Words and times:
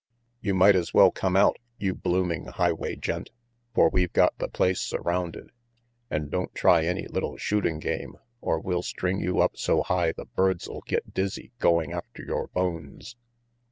"You 0.41 0.55
might 0.55 0.75
as 0.75 0.95
well 0.95 1.11
come 1.11 1.35
out, 1.35 1.57
you 1.77 1.93
blooming 1.93 2.45
highway 2.45 2.95
gent, 2.95 3.29
for 3.75 3.87
we've 3.89 4.11
got 4.13 4.35
the 4.39 4.47
place 4.47 4.81
surrounded. 4.81 5.51
And 6.09 6.31
don't 6.31 6.55
try 6.55 6.85
any 6.85 7.05
little 7.07 7.37
shooting 7.37 7.77
game, 7.77 8.15
or 8.41 8.59
we'll 8.59 8.77
RANGY 8.79 8.93
PETE 8.97 9.03
167 9.03 9.19
string 9.19 9.19
you 9.19 9.41
up 9.41 9.57
so 9.57 9.83
high 9.83 10.11
the 10.13 10.25
birds'll 10.25 10.81
get 10.87 11.13
dizzy 11.13 11.51
goin' 11.59 11.93
after 11.93 12.23
yore 12.23 12.47
bones." 12.47 13.15